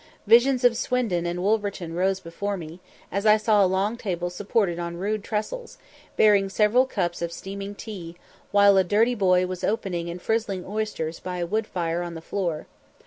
[0.25, 2.79] Visions of Swindon and Wolverton rose before me,
[3.11, 5.77] as I saw a long table supported on rude trestles,
[6.17, 8.15] bearing several cups of steaming tea,
[8.51, 12.19] while a dirty boy was opening and frizzling oysters by a wood fire on the
[12.21, 12.65] floor.